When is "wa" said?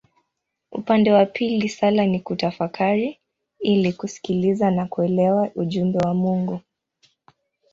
1.11-1.25, 5.99-6.13